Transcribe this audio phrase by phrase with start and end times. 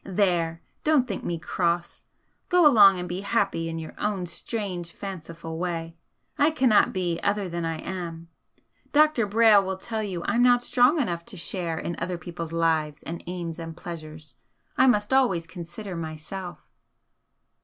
[0.03, 0.63] There!
[0.83, 2.01] don't think me cross!
[2.49, 5.95] Go along and be happy in your own strange fanciful way!
[6.39, 8.27] I cannot be other than I am,
[8.93, 9.27] Dr.
[9.27, 13.03] Brayle will tell you that I'm not strong enough to share in other people's lives
[13.03, 14.33] and aims and pleasures,
[14.75, 16.67] I must always consider myself."